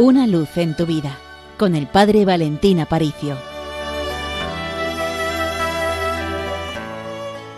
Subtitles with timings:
[0.00, 1.18] Una luz en tu vida
[1.58, 3.36] con el Padre Valentín Aparicio.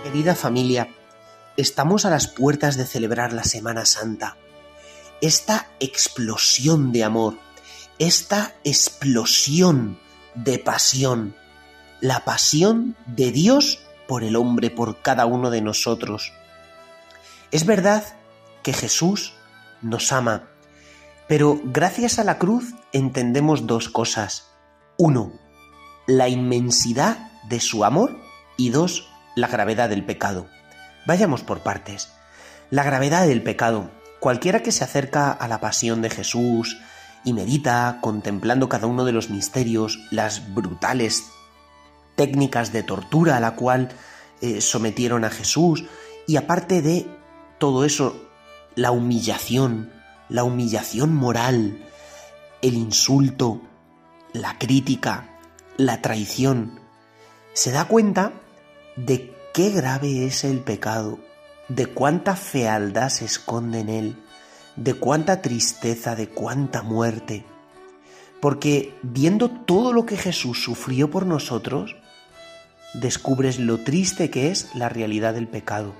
[0.03, 0.89] Querida familia,
[1.59, 4.39] estamos a las puertas de celebrar la Semana Santa.
[5.21, 7.35] Esta explosión de amor,
[7.99, 9.99] esta explosión
[10.35, 11.37] de pasión,
[12.01, 16.33] la pasión de Dios por el hombre, por cada uno de nosotros.
[17.51, 18.03] Es verdad
[18.63, 19.35] que Jesús
[19.83, 20.49] nos ama,
[21.31, 24.49] pero gracias a la cruz entendemos dos cosas.
[24.99, 25.31] Uno,
[26.09, 28.19] la inmensidad de su amor
[28.57, 30.49] y dos, la gravedad del pecado.
[31.07, 32.11] Vayamos por partes.
[32.69, 33.93] La gravedad del pecado.
[34.19, 36.79] Cualquiera que se acerca a la pasión de Jesús
[37.25, 41.27] y medita contemplando cada uno de los misterios, las brutales
[42.17, 43.91] técnicas de tortura a la cual
[44.41, 45.85] eh, sometieron a Jesús
[46.27, 47.07] y aparte de
[47.59, 48.21] todo eso,
[48.75, 50.00] la humillación,
[50.31, 51.85] la humillación moral,
[52.63, 53.61] el insulto,
[54.33, 55.29] la crítica,
[55.77, 56.81] la traición,
[57.53, 58.33] se da cuenta
[58.97, 61.19] de qué grave es el pecado,
[61.69, 64.17] de cuánta fealdad se esconde en él,
[64.77, 67.45] de cuánta tristeza, de cuánta muerte.
[68.41, 71.97] Porque viendo todo lo que Jesús sufrió por nosotros,
[72.95, 75.95] descubres lo triste que es la realidad del pecado.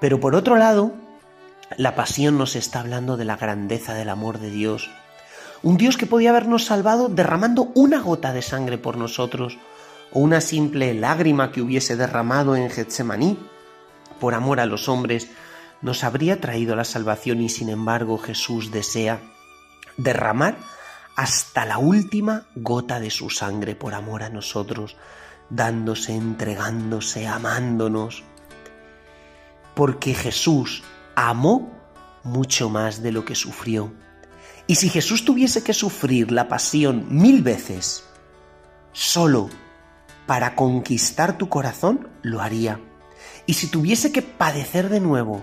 [0.00, 0.94] Pero por otro lado,
[1.76, 4.90] la pasión nos está hablando de la grandeza del amor de Dios.
[5.62, 9.58] Un Dios que podía habernos salvado derramando una gota de sangre por nosotros,
[10.12, 13.38] o una simple lágrima que hubiese derramado en Getsemaní,
[14.20, 15.28] por amor a los hombres,
[15.80, 19.20] nos habría traído la salvación y sin embargo Jesús desea
[19.96, 20.56] derramar
[21.16, 24.96] hasta la última gota de su sangre por amor a nosotros,
[25.50, 28.22] dándose, entregándose, amándonos.
[29.74, 30.82] Porque Jesús
[31.16, 31.70] amó
[32.24, 33.92] mucho más de lo que sufrió.
[34.66, 38.04] Y si Jesús tuviese que sufrir la pasión mil veces,
[38.92, 39.50] solo
[40.26, 42.80] para conquistar tu corazón, lo haría.
[43.46, 45.42] Y si tuviese que padecer de nuevo,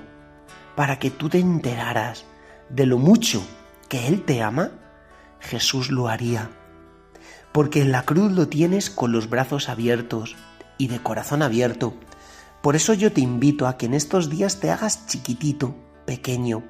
[0.76, 2.24] para que tú te enteraras
[2.70, 3.46] de lo mucho
[3.90, 4.72] que Él te ama,
[5.40, 6.50] Jesús lo haría.
[7.52, 10.36] Porque en la cruz lo tienes con los brazos abiertos
[10.78, 11.96] y de corazón abierto,
[12.62, 15.76] por eso yo te invito a que en estos días te hagas chiquitito,
[16.06, 16.64] pequeño,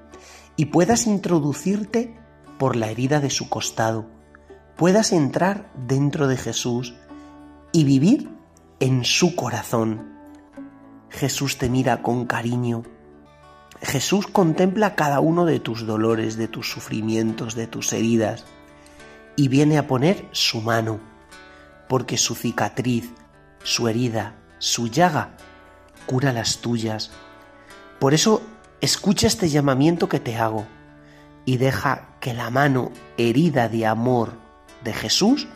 [0.56, 2.16] y puedas introducirte
[2.60, 4.06] por la herida de su costado,
[4.76, 6.94] puedas entrar dentro de Jesús
[7.72, 8.30] y vivir
[8.80, 10.14] en su corazón.
[11.10, 12.84] Jesús te mira con cariño.
[13.82, 18.46] Jesús contempla cada uno de tus dolores, de tus sufrimientos, de tus heridas,
[19.36, 21.00] y viene a poner su mano,
[21.88, 23.10] porque su cicatriz,
[23.64, 25.38] su herida, su llaga
[26.06, 27.12] cura las tuyas.
[28.00, 28.42] Por eso
[28.82, 30.66] escucha este llamamiento que te hago
[31.46, 34.34] y deja que la mano herida de amor
[34.84, 35.48] de Jesús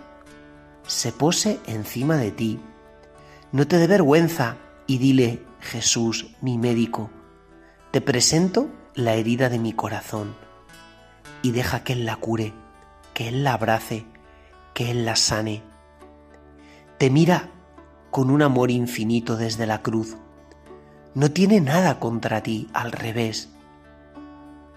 [0.88, 2.60] se pose encima de ti.
[3.52, 7.10] No te dé vergüenza y dile, Jesús, mi médico,
[7.92, 10.36] te presento la herida de mi corazón
[11.42, 12.54] y deja que Él la cure,
[13.14, 14.06] que Él la abrace,
[14.74, 15.64] que Él la sane.
[16.98, 17.50] Te mira
[18.12, 20.18] con un amor infinito desde la cruz
[21.16, 23.50] no tiene nada contra ti, al revés.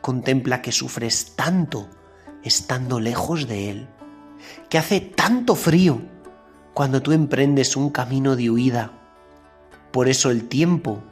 [0.01, 1.89] Contempla que sufres tanto
[2.43, 3.89] estando lejos de Él,
[4.69, 6.01] que hace tanto frío
[6.75, 8.93] cuando tú emprendes un camino de huida.
[9.93, 11.03] Por eso el tiempo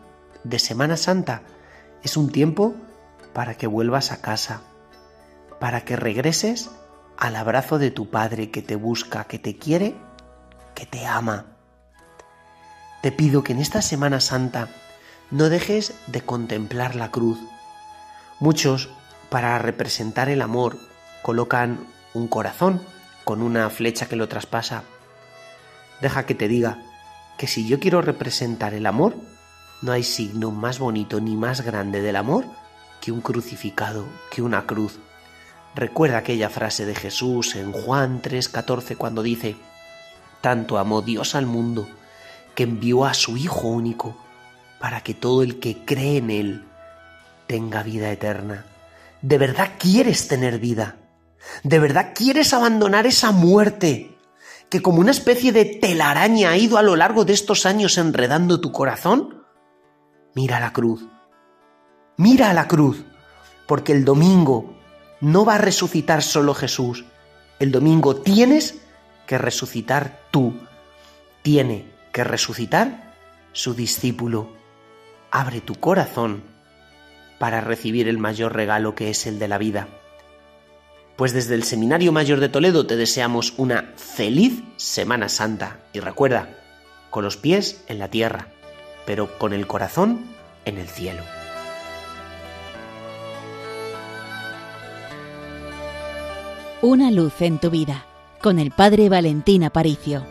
[0.45, 1.43] de Semana Santa
[2.03, 2.75] es un tiempo
[3.33, 4.61] para que vuelvas a casa,
[5.59, 6.71] para que regreses
[7.17, 9.97] al abrazo de tu Padre que te busca, que te quiere,
[10.75, 11.47] que te ama.
[13.03, 14.69] Te pido que en esta Semana Santa
[15.35, 17.41] no dejes de contemplar la cruz.
[18.39, 18.89] Muchos,
[19.31, 20.79] para representar el amor,
[21.23, 22.81] colocan un corazón
[23.25, 24.85] con una flecha que lo traspasa.
[26.01, 26.79] Deja que te diga
[27.37, 29.17] que si yo quiero representar el amor,
[29.83, 32.45] no hay signo más bonito ni más grande del amor
[33.01, 35.01] que un crucificado, que una cruz.
[35.75, 39.57] Recuerda aquella frase de Jesús en Juan 3:14 cuando dice,
[40.41, 41.89] Tanto amó Dios al mundo
[42.55, 44.24] que envió a su Hijo único
[44.85, 46.65] para que todo el que cree en Él
[47.47, 48.67] tenga vida eterna.
[49.23, 50.97] ¿De verdad quieres tener vida?
[51.63, 54.15] ¿De verdad quieres abandonar esa muerte
[54.69, 58.61] que como una especie de telaraña ha ido a lo largo de estos años enredando
[58.61, 59.47] tu corazón?
[60.35, 61.03] Mira la cruz.
[62.19, 63.07] Mira a la cruz,
[63.67, 64.75] porque el domingo
[65.23, 67.07] no va a resucitar solo Jesús.
[67.59, 68.83] El domingo tienes
[69.27, 70.53] que resucitar tú.
[71.41, 73.15] Tiene que resucitar
[73.53, 74.63] su discípulo
[75.35, 76.45] abre tu corazón
[77.41, 79.89] para recibir el mayor regalo que es el de la vida.
[81.17, 86.51] Pues desde el Seminario Mayor de Toledo te deseamos una feliz Semana Santa y recuerda,
[87.11, 88.47] con los pies en la tierra,
[89.07, 90.21] pero con el corazón
[90.65, 91.25] en el cielo.
[96.81, 98.07] Una luz en tu vida
[98.41, 100.25] con el Padre Valentín Aparicio.